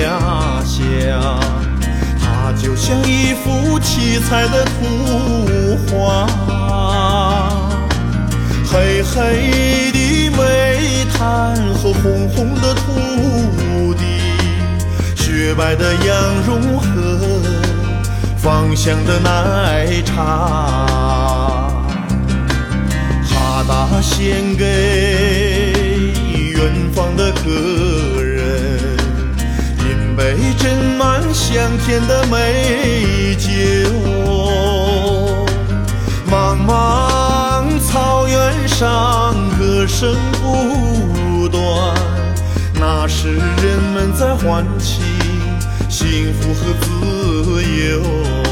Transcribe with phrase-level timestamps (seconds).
[0.00, 0.18] 家
[0.64, 1.38] 乡，
[2.18, 6.26] 它就像一幅七彩的图画。
[8.66, 14.02] 黑黑的煤炭和红红的土地，
[15.14, 16.10] 雪白的羊
[16.46, 16.86] 绒和
[18.38, 20.16] 芳香的奶茶，
[23.28, 24.62] 哈达献给
[31.32, 33.48] 香甜的美酒，
[36.30, 41.62] 茫茫草原上歌声不断，
[42.74, 45.02] 那是人们在欢庆
[45.88, 48.51] 幸福和自由。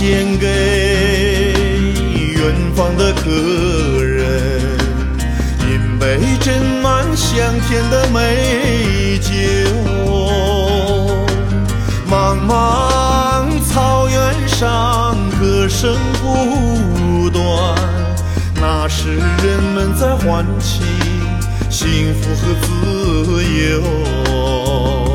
[0.00, 0.46] 献给
[2.32, 2.40] 远
[2.74, 3.30] 方的客
[4.02, 4.62] 人，
[5.60, 7.36] 一杯斟满香
[7.68, 9.30] 甜的美酒。
[12.10, 17.76] 茫茫草原上歌声不断，
[18.54, 20.82] 那是人们在欢庆
[21.68, 25.09] 幸福和自由。